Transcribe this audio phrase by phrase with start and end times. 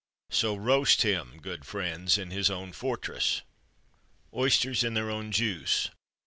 [0.31, 3.43] So roast him, good friends, in his own fortress.
[4.33, 5.91] _Oysters in their own Juice.